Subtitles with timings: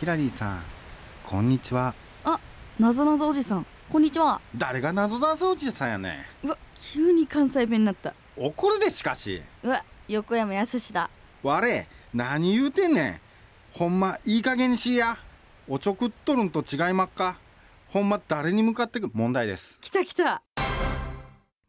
[0.00, 0.62] ヒラリーさん
[1.26, 1.94] こんにちは。
[2.78, 4.40] なぞなぞおじさんこんにちは。
[4.56, 8.08] 誰が謎謎おじさんやねうわ急に関西弁になった。
[8.08, 9.42] ん怒るでしかし。
[9.62, 11.10] うわ横山やすしだ
[11.42, 13.20] 我何言うてんねん。
[13.72, 15.18] ほんまいい加減にしいや。
[15.68, 17.38] おちょくっとるんと違いまっか。
[17.88, 19.76] ほんま誰に向かってく問題です。
[19.82, 20.42] 来た来た。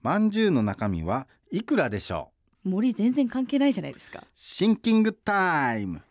[0.01, 2.31] まんじゅうの中身はいくらでしょ
[2.63, 2.69] う？
[2.69, 4.23] 森全然関係ないじゃないですか。
[4.33, 6.01] シンキングタイム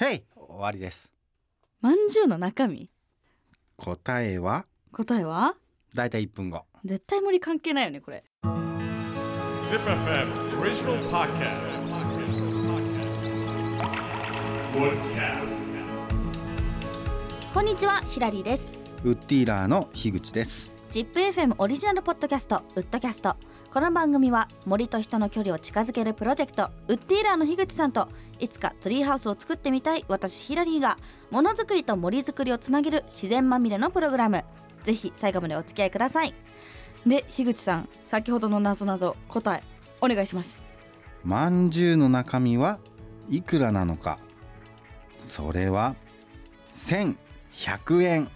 [0.00, 1.10] へい終わりです
[1.80, 2.90] まんじゅうの中身
[3.76, 5.54] 答えは答えは
[5.94, 8.24] だいたい1分後絶対森関係ないよねこれ
[9.70, 11.82] Zip FM original podcast.
[14.74, 15.64] Woodcast.
[17.52, 18.72] こんにちはヒラリーです
[19.04, 23.34] ウッディーラーの樋口です ZIPFM オリジナルポッドキャストウッドキャスト。
[23.72, 30.96] この番組は森と人の距離を近づけるプロジェクトウッディーラーの樋口さんといつかツリーハウスを作ってみたい私ヒラリーが
[31.32, 34.44] ものづくりと森づくりをつなげる自然まみれのプログラム。
[34.84, 36.34] ぜひ最後までお付き合いください。
[37.04, 39.64] で樋口さん先ほどのなぞなぞ答え
[40.00, 40.62] お願いします。
[41.24, 42.78] まんじゅうの中身は
[43.28, 44.20] いくらなのか。
[45.18, 45.96] それは
[46.72, 48.28] 1100円。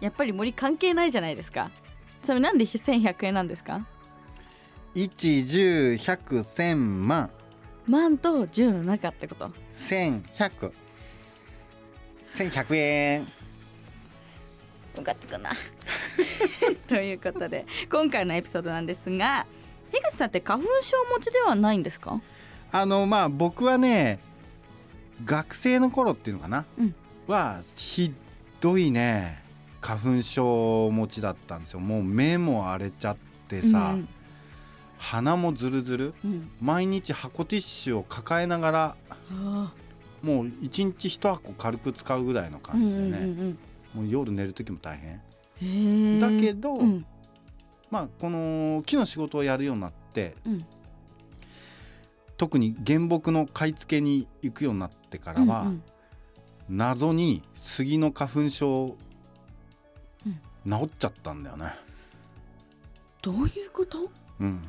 [0.00, 1.70] やっぱり森関係ないじゃないですか
[2.26, 3.86] それなんで1100円なんですか
[4.96, 7.30] ？110100100万。
[7.86, 10.72] 万と10の中ってこと？1100
[12.32, 13.28] 1100円。
[14.96, 15.50] ムカつくな。
[16.88, 19.46] ということで今回のエピソードなんですが
[19.92, 22.20] 樋口さんって花粉症持ちではないんですか？
[22.72, 24.18] あのまあ僕はね
[25.24, 26.94] 学生の頃っていうのかな、うん。
[27.28, 28.12] はひ
[28.60, 29.42] どいね
[29.86, 31.78] 花粉症持ちだったんですよ。
[31.78, 33.16] もう目も荒れちゃっ
[33.48, 34.08] てさ、うん。
[34.98, 36.14] 鼻もズルズル。
[36.24, 36.50] うん。
[36.60, 38.96] 毎日箱ティッシュを抱えながら
[39.30, 39.72] あ
[40.24, 43.58] もう一日一箱軽く使うぐらいのー感じでね、うんうんうん
[43.94, 46.20] もう夜寝る時も大変。
[46.20, 47.06] だけどうん。
[47.88, 50.66] まあこの木の仕事をやるようになってうん。
[52.36, 55.82] 特に原木の買い付けに行くようになってからは、うんうん。
[56.70, 59.05] 謎に杉の花粉症うん
[60.68, 61.72] 治っちゃったんだよね。
[63.22, 64.10] どういうこと？
[64.40, 64.62] うん、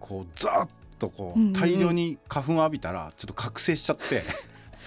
[0.00, 0.68] こうザーッ
[0.98, 4.22] とこう大量に花粉を浴びたらちょっと覚醒しちゃって。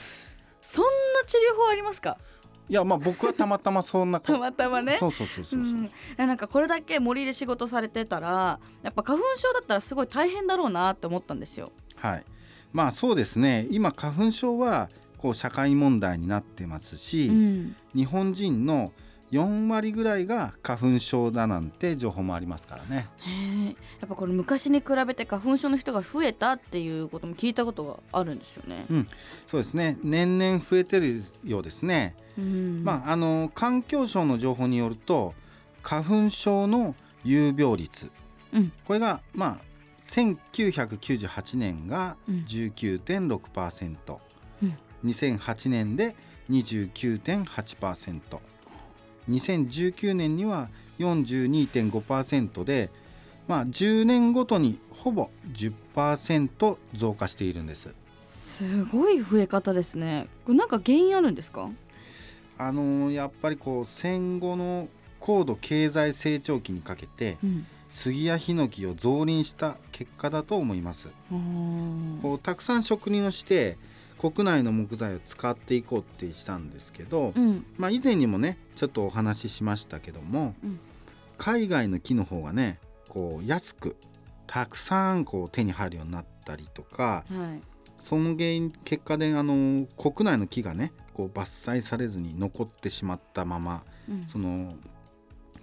[0.63, 0.90] そんな
[1.25, 2.18] 治療法ありますか？
[2.69, 4.97] いやまあ僕はたまたまそんな たまたまね。
[5.00, 11.72] そうそうそうそうう、ん、なんかこれだけ森で仕事されてたらやっぱ花粉症だったらすごい大変だろうなって思ったんですよ。
[11.96, 12.25] はい。
[12.72, 13.68] まあそうですね。
[13.72, 18.94] 今花粉症はこう社会問題になってますし、うん、日本人の
[19.31, 23.08] 4割ぐらいが花粉症だなんて情報もありますからね。
[24.00, 28.86] やっぱこれ昔に比べて花粉症の人が増えたっていうことも聞いたことがあるんですよね。
[29.47, 29.97] そうですね。
[30.03, 32.16] 年々増えてるようですね。
[32.38, 35.34] うん、まああの環境省の情報によると
[35.81, 38.12] 花粉症の有病率、
[38.53, 38.72] うん。
[38.86, 39.66] これがまあ
[40.03, 42.46] 1998年がうん。
[42.48, 44.18] 19.6%、
[44.63, 44.78] うん。
[45.06, 46.16] 2008年で
[46.50, 48.40] 29.8%、
[49.29, 52.89] 2019年には42.5%で、
[53.47, 57.89] まあ、10年ごとにほぼ10%増加しているんです。
[58.17, 60.27] すごい増え方ですね。
[60.45, 61.69] これなんか原因あるんですか？
[62.57, 64.87] あのーやっぱりこう戦後の
[65.19, 71.07] 高度経済成長期にかけてうん、杉やヒノキを増林した結果だと思います
[72.21, 73.77] こうたくさん職人をして
[74.21, 80.79] 国内の木材を使っていこうってしたんですけど、うん、まあ以前にもねちょっとお話ししましたけども、うん。
[81.39, 82.77] 海外の木の方がね
[83.09, 83.95] こう安く
[84.45, 87.61] たくさんこう手に入るようになったりとかはい。
[87.99, 94.27] その原因結果であの国内の木がねこう伐採されずに残ってしまったままうん。
[94.27, 94.75] その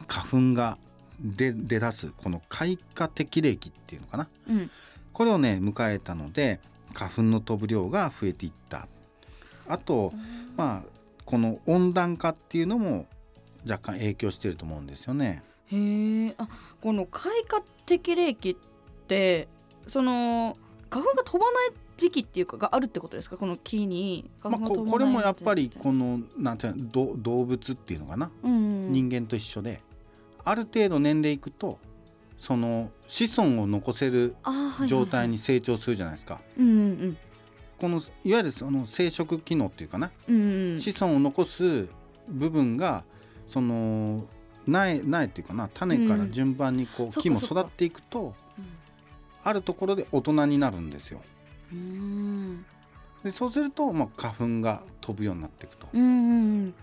[0.08, 0.78] 花粉が
[1.20, 4.28] 出出だすこの開花適齢期っていうのかな。
[4.49, 4.70] うん、
[5.12, 6.61] これをね迎えたので
[6.94, 8.88] 花粉の飛ぶ量が増えていった
[9.69, 10.12] あと
[10.56, 10.90] まあ
[11.25, 13.06] この温暖化っていうのも
[13.69, 15.43] 若干影響していると思うんですよね。
[15.67, 16.35] へえ。
[16.38, 16.49] あ、
[16.81, 18.56] この開花適齢期っ
[19.06, 19.49] て
[19.87, 20.56] その
[20.88, 23.37] 花粉が飛ばない時期っていうかがあるってことですか？
[23.37, 29.82] この木にまあ、花粉が飛ばないここれもやっぱりてこのなんていうのど動物っていうのかな、うん、人間と一緒で
[30.44, 31.79] ある程度年齢いくと
[32.38, 34.35] その子孫を残せる
[34.87, 36.40] 状態に成長するじゃないですか。
[36.58, 37.17] うんうん
[37.79, 40.81] このいわゆるその生殖機能っていうかな、うんうんうん。
[40.81, 41.88] 子孫を残す
[42.29, 43.05] 部分が
[43.46, 44.25] その
[44.67, 45.69] 苗苗っていうかな。
[45.73, 48.35] 種から順番にこう、そっか木も育っていくと
[49.44, 51.20] あるところで大人になるんですよ。
[51.73, 52.64] うーん。
[53.23, 55.87] でそうすると、まあ、花粉が飛ぶようになっていくと。
[55.93, 56.35] うんうんう
[56.67, 56.75] ん。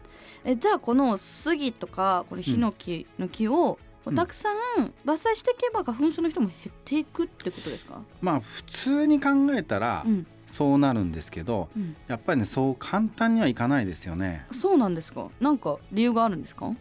[0.45, 4.49] えじゃあこの杉とかこのヒノキの木をうんたくさ
[4.79, 10.27] ん伐採していけば花粉症の人も減っていくってことですか、まあ普通に考えたらうん。
[10.47, 14.45] そうなるんですけど、うん、やっぱりねそう簡単にはいかないですよね。
[14.53, 15.27] そうなんですか？
[15.41, 16.71] なんか理由があるんですか？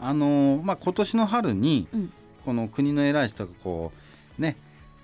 [0.00, 2.12] あのーまあ、今年の春にうん。
[2.44, 3.92] この国の偉い人がこ
[4.36, 4.56] うね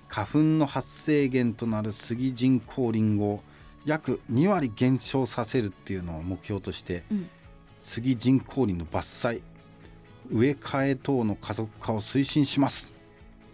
[0.09, 3.39] 花粉の発生源となる杉人工林を
[3.85, 7.29] 約2割減少させるっていうのを目標として、うん。
[7.79, 9.41] 杉人工林の伐採
[10.31, 12.87] 植え替え等の加速化を推進します。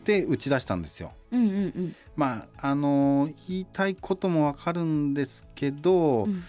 [0.02, 1.14] って打ち出したんですよ。
[1.32, 1.96] うんうん。
[2.16, 6.44] まああのー言いたいこともわかるんですけど、うん。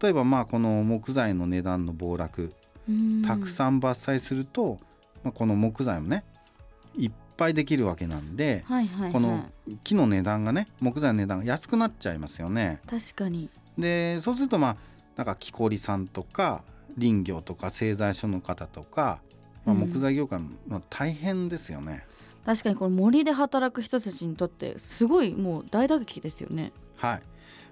[0.00, 2.52] 例えばまあこの木材の値段の暴落
[2.88, 3.22] うん。
[3.22, 4.78] たくさん伐採すると、
[5.22, 6.24] まあ、この木材もね
[6.96, 9.12] いっぱいできるわけなんで、はいはいはい。
[9.12, 9.50] この
[9.82, 12.80] 木の値段がね木材の値段が安くなっちゃいますよね。
[12.88, 13.50] 確かに。
[13.76, 14.76] でそうするとまあ
[15.16, 16.62] なんか木こりさんとか
[16.98, 19.20] 林業とか製材所の方とか、
[19.64, 19.92] まあ、うん。
[19.92, 22.04] 木材業界の大変ですよね。
[22.44, 26.72] 確かにこの森で働く人たちにとってすごいもう大打撃ですよね。
[26.96, 27.22] はい。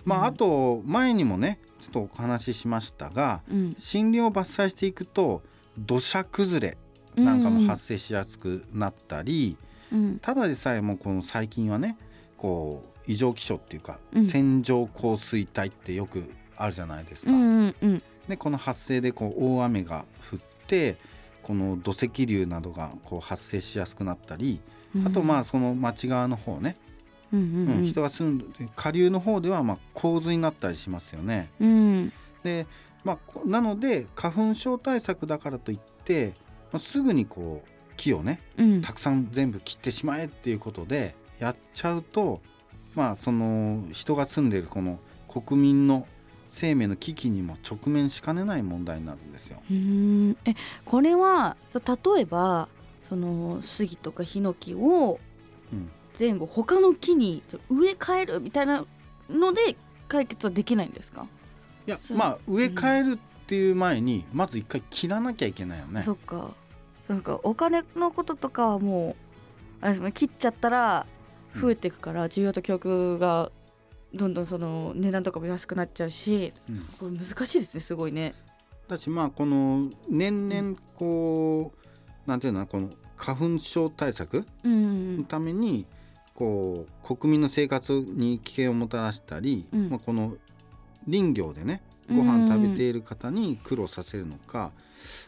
[0.05, 0.25] まあ、うん。
[0.27, 3.77] あと前にもねちょっとお話ししましたがうん。
[3.93, 5.43] 森林を伐採していくと
[5.79, 6.79] 土砂崩れ
[7.23, 9.59] なんかも発生しやすくなったり、
[9.93, 10.19] うん。
[10.21, 11.99] ただでさえもこの最近はね
[12.39, 14.25] こう異常気象っていうか、うん。
[14.25, 16.25] 線状降水帯ってよく
[16.57, 17.33] あるじゃないですか。
[17.33, 18.03] うんうんうん。
[18.29, 20.97] でこの発生でこう大雨が降って
[21.43, 24.61] この土石流などがこう発生しやすくなったり、
[25.07, 26.77] あとまあその町側の方ね、
[27.33, 27.85] うんううん。
[27.85, 31.51] 人が住んで下流の方ではまあ洪水になったりしますよね。
[31.61, 32.13] うん。
[32.43, 32.67] で
[33.05, 36.35] まあこなので花粉症対策だからといって、
[36.73, 38.83] まあ、すぐにこう木をねうん。
[38.83, 42.41] たくさん全部切ってしまえっていうことでやっちゃうと
[42.95, 44.99] まあその人が住んでいるこの
[45.29, 46.07] 国民の
[46.53, 49.61] 生命の危機にも直面しかねない問題になるんですよ。
[49.69, 49.77] うー
[50.31, 50.37] ん。
[50.45, 50.55] え
[50.85, 52.69] これは例えば
[53.09, 55.19] その杉とかヒノキを
[55.73, 55.91] うん。
[56.15, 58.85] 全部他の木に植え替えるみたいな
[59.31, 59.77] ので
[60.09, 61.27] 解決はできないんですか、
[61.87, 66.03] いやまあ植え替えるっていう前にまず一回切らなきゃいけないよね。
[66.03, 66.51] そっか。
[67.09, 67.41] なんか。
[67.43, 69.17] お金のこととかはもう
[69.81, 71.07] あれですね切っちゃったら
[71.59, 73.51] 増えていくから需要と供給が
[74.15, 76.79] どんどんその値段とかも安くなっちゃうしうん。
[76.99, 78.35] これ難しいですねすごいね。
[78.89, 81.73] だしまあこの年々こ
[82.27, 85.87] うなんていうのかなこの花粉症対策うんのために
[86.35, 89.91] こう国民の生活に危険をもたらしたり、うん。
[89.91, 90.37] まあ、この
[91.09, 94.73] 林業でねご飯食べている方に苦労させるのか、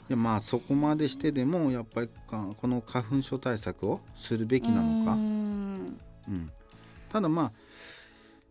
[0.09, 5.99] いやまあそこまでしてでもやっぱりかこの花粉症対策をするべきなのか、うん。
[6.29, 6.51] うん。
[7.11, 7.53] ただまあ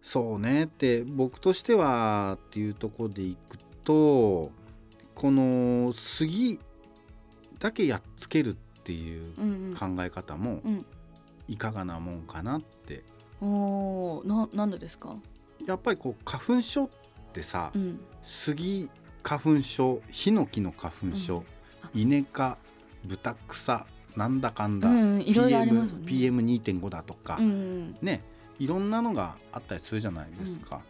[0.04, 4.52] そうねって僕としてはっていうところでいくと
[5.16, 6.60] この杉
[7.60, 8.54] だけやっつけるっ
[8.84, 10.86] ていううん考え方もうん。
[11.48, 13.04] いかがなもんかなって。
[13.42, 15.16] おーななんでですか、
[15.66, 16.90] やっぱりこう花粉症っ
[17.34, 18.00] てさ、うん。
[18.22, 18.90] 杉
[19.22, 21.44] 花粉症ヒノキの花粉症、うん。
[21.88, 21.90] あ。
[21.94, 22.58] イネ科
[23.06, 23.86] 豚草
[24.16, 26.06] なんだかんだ、うん、いろいろありますよね。
[26.06, 27.98] PM PM2.5 だとか、うん。
[28.02, 28.22] ね
[28.60, 30.82] いろんなのがあったりするじゃないですか、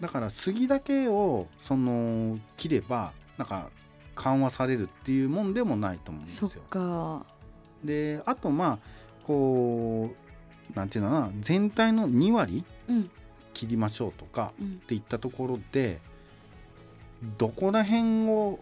[0.00, 3.70] だから杉だけをその切ればなんか
[4.14, 7.26] 緩和されるっていうもんでもないと思うんですよ。
[7.84, 8.78] であとまあ
[9.26, 10.10] こ
[10.74, 13.10] うなんていうのかな全体の2割うん
[13.54, 16.00] 切りましょうとかうんっていったところで
[17.36, 18.60] どこら辺を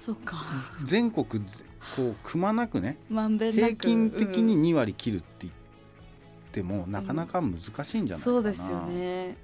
[0.00, 0.38] そっか。
[0.84, 1.64] 全国ぜ
[1.96, 2.96] こうくまなくね。
[3.08, 5.52] 平均的うんに2割切るって言っ
[6.52, 8.34] てもなかなか難しいんじゃないかな。
[8.34, 9.36] そうですよね。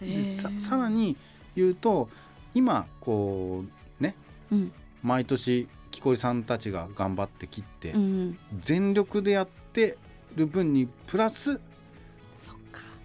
[0.00, 1.16] でさへーさら、に
[1.54, 2.08] 言うと
[2.54, 3.64] 今こ
[4.00, 4.14] うね
[4.50, 9.96] うん毎年木こりさんたちが頑張って切って、うん、全力でやって
[10.34, 11.60] る分にプラス。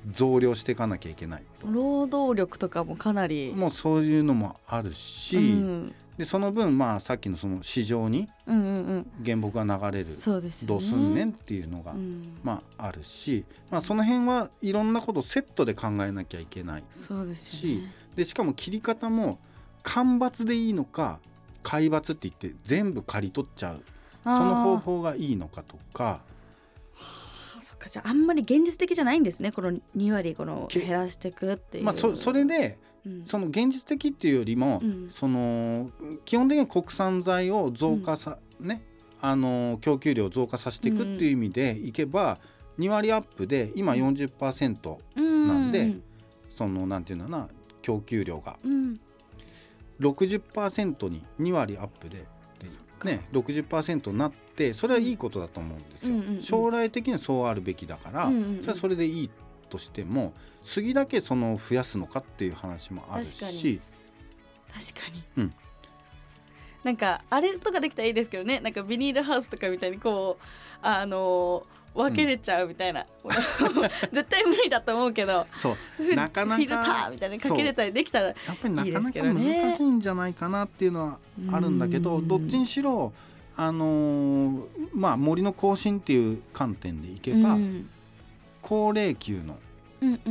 [0.09, 1.67] 増量していかなきゃいけないと。
[1.67, 3.53] 労働力とかもかなり。
[3.53, 10.15] もうそういうのもあるし、うん、でその分まあさっきのその市場に原木が流れる。
[10.65, 17.27] どうすんねんっていうのが、うん、まああるし、まあ、その辺はいろんなことをセットで考えなきゃいけないそう
[18.15, 19.39] でしかも切り方も
[19.81, 21.17] 間伐でいいのか
[21.63, 23.81] 海抜って言って全部刈り取っちゃう。
[24.23, 26.21] その方法がいいのかとか。
[27.57, 27.89] あそっか。
[27.89, 29.51] じゃああんまり現実的じゃないんですね。
[29.51, 31.83] この2割このけ減らしていくっていう。
[31.83, 32.90] まあそそれでうん、
[33.25, 35.10] その現実的っていうよりも、うん。
[35.12, 35.89] その
[36.25, 38.84] 基本的に国産材を増加さ、ね
[39.24, 42.39] あの供給量を増加させていくっていう意味でいけば
[42.79, 45.48] 2割アップで今40%うん。
[45.48, 45.96] なんで
[46.50, 47.48] そのなんていうのかな
[47.81, 48.58] 供給量が。
[48.63, 49.00] うん。
[50.00, 52.25] 60%に2割アップで、
[53.03, 56.41] ね、60%になってそれはいいことだと思うんですよ。
[56.41, 59.29] 将来的にはそうあるべきだから、それはそれでいい
[59.71, 63.41] としても杉だけその増やすのかっていう話もあるし。
[63.43, 63.79] に
[64.71, 65.53] 確かに、うん。
[66.83, 68.59] なんかあれとかできたらいいですけどね。
[68.59, 70.45] なんかビニールハウスとかみたいにこう
[70.81, 73.05] あのー分けれちゃうみたいな、
[74.13, 75.45] 絶対無理だと思うけど。
[75.57, 76.15] そう。
[76.15, 81.17] なかなかフィルターみたいなのかけれたりできたらやっぱりなかなか難しいんじゃないかなっていうのは
[81.51, 82.27] あるんだけどうん。
[82.29, 83.11] どっちにしろ
[83.57, 84.63] あのー
[84.93, 87.89] まあ森の更新っていう観点でいけば、うん
[88.71, 89.57] 高齢球の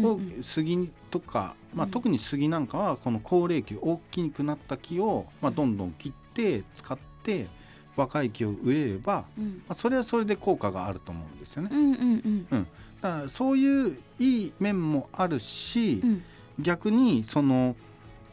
[0.03, 7.49] をうん杉とか、まあ、うん特に杉なんかはこの高齢球大きくなった木を、まあ、どんどん切って使って
[7.97, 9.63] 若い木を植えれば、うん。
[9.69, 11.69] まあ、それはそれで効果があると思うんですよね。
[11.71, 12.67] うんうんうん。
[13.03, 16.23] だからそういういい面もあるし、うん。
[16.59, 17.77] 逆にその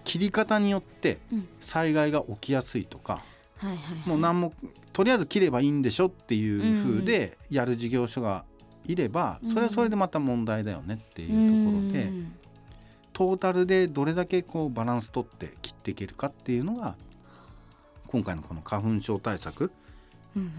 [0.05, 1.47] 切り方によってうん。
[1.59, 3.25] 災害が起きやすいとか、
[4.05, 4.53] もう何も
[4.93, 8.45] とりあえず切ればいいんでしょっていう風でやる事業所が
[8.87, 11.29] いれば、それはそれでまた問題だよねっていう
[11.65, 12.33] ところで、うん。
[13.13, 16.95] トータルでどれだけこうバランス取って切っていけるかっていうのが
[18.05, 19.71] 今回のこの花粉症対策。
[20.35, 20.51] うんうん。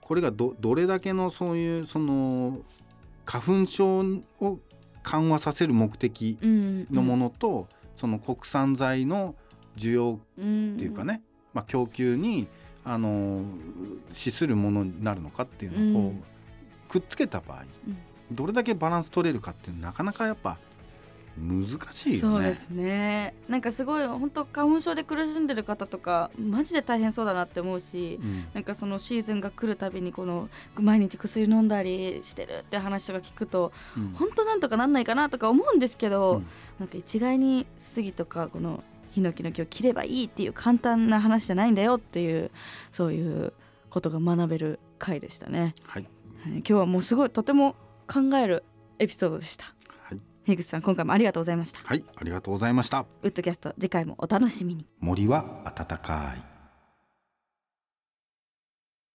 [0.00, 2.58] これがどどれだけのそういうその
[3.24, 4.00] 花粉症
[4.40, 4.58] を
[5.02, 9.36] 緩和させる目的うんのものと、その国産材の
[9.76, 11.22] 需要うんっていうかね、
[11.54, 12.48] まあ、供給に
[12.82, 13.42] あの
[14.12, 16.22] 資するものになるのかっていうのをこう、うん
[16.90, 17.64] くっつけた場合、
[18.32, 20.58] どれだけバランス取れるかっていうのはなかなかやっぱ
[21.38, 22.20] 難しいよね。
[22.20, 23.34] そうですね。
[23.48, 28.44] なんかすごい本当花粉症で苦しんでる方とかマジで大変そうだなって思うし、うん。
[28.52, 34.12] なんかそのシーズンが来るたびにこの毎日薬飲んだりしてるって話とか聞くとうん。
[34.14, 36.46] 本当なんとかなんないかなとか思うんですけど、うん。
[36.80, 38.82] なんか一概に杉とかこの
[39.12, 42.50] ヒノキの木を切ればいいっていう簡単な話じゃないんだよっていう
[42.92, 43.52] そういう
[43.88, 46.06] ことが学べる回でしたね、はい
[46.42, 48.64] はい今日はもうすごいとても考える
[48.98, 53.06] エピソードでしたはい樋口さん今回もありがとうございましたはい、ありがとうございました。
[53.22, 55.44] ウッドキャスト次回もお楽しみに森は
[55.76, 56.49] 暖かい。